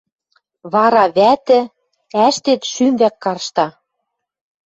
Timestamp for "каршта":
3.23-3.67